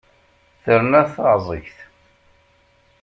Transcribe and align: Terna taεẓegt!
Terna 0.63 1.01
taεẓegt! 1.13 1.77